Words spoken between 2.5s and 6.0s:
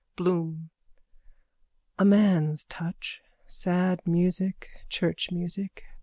touch. Sad music. Church music.